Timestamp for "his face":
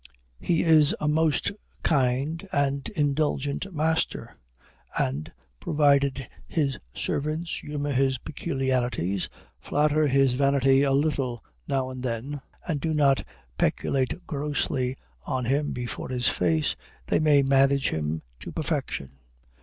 16.09-16.75